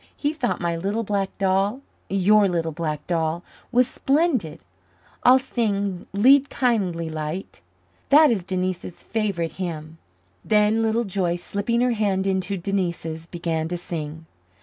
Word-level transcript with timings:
He 0.17 0.33
thought 0.33 0.59
my 0.59 0.75
little 0.75 1.03
black 1.03 1.29
doll 1.37 1.81
your 2.09 2.49
little 2.49 2.71
black 2.71 3.05
doll 3.05 3.43
was 3.71 3.87
splendid. 3.87 4.61
I'll 5.21 5.37
sing 5.37 6.07
'Lead, 6.11 6.49
Kindly 6.49 7.07
Light.' 7.07 7.61
That 8.09 8.31
is 8.31 8.43
Denise's 8.43 9.03
favourite 9.03 9.51
hymn." 9.61 9.99
Then 10.43 10.81
Little 10.81 11.03
Joyce, 11.05 11.43
slipping 11.43 11.81
her 11.81 11.91
hand 11.91 12.25
into 12.25 12.57
Denise's, 12.57 13.27
began 13.27 13.67
to 13.67 13.77
sing. 13.77 14.25